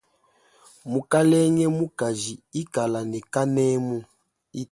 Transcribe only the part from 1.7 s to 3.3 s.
mukaji ikala ne